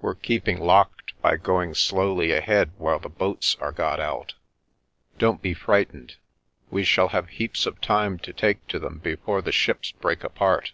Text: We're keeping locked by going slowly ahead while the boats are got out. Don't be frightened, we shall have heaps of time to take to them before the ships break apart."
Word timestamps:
We're 0.00 0.16
keeping 0.16 0.58
locked 0.58 1.12
by 1.22 1.36
going 1.36 1.76
slowly 1.76 2.32
ahead 2.32 2.72
while 2.76 2.98
the 2.98 3.08
boats 3.08 3.56
are 3.60 3.70
got 3.70 4.00
out. 4.00 4.34
Don't 5.16 5.40
be 5.40 5.54
frightened, 5.54 6.16
we 6.72 6.82
shall 6.82 7.10
have 7.10 7.28
heaps 7.28 7.66
of 7.66 7.80
time 7.80 8.18
to 8.26 8.32
take 8.32 8.66
to 8.66 8.80
them 8.80 8.98
before 8.98 9.42
the 9.42 9.52
ships 9.52 9.92
break 9.92 10.24
apart." 10.24 10.72